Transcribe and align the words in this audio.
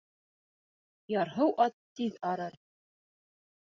Ярһыу 1.15 1.53
ат 1.67 1.75
тиҙ 1.99 2.19
арыр. 2.31 2.59